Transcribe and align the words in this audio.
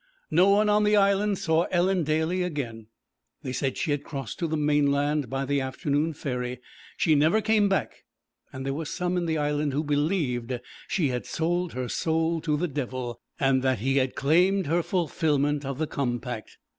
No 0.31 0.49
one 0.49 0.67
on 0.67 0.83
the 0.83 0.95
Island 0.95 1.37
saw 1.37 1.65
Ellen 1.69 2.03
Daly 2.03 2.41
again; 2.41 2.87
they 3.43 3.53
said 3.53 3.77
she 3.77 3.91
had 3.91 4.03
crossed 4.03 4.39
to 4.39 4.47
the 4.47 4.57
mainland 4.57 5.29
by 5.29 5.45
the 5.45 5.61
afternoon 5.61 6.13
ferry. 6.13 6.59
She 6.97 7.13
never 7.13 7.39
came 7.39 7.69
back, 7.69 8.03
and 8.51 8.65
there 8.65 8.73
were 8.73 8.85
some 8.85 9.15
in 9.15 9.27
the 9.27 9.37
Island 9.37 9.73
who 9.73 9.83
believed 9.83 10.59
she 10.87 11.09
had 11.09 11.27
sold 11.27 11.73
her 11.73 11.87
soul 11.87 12.41
to 12.41 12.57
the 12.57 12.67
devil, 12.67 13.21
and 13.39 13.61
that 13.61 13.77
he 13.77 13.97
had 13.97 14.15
claimed 14.15 14.65
her 14.65 14.81
fulfilment 14.81 15.63
of 15.65 15.77
the 15.77 15.85
compact. 15.85 16.57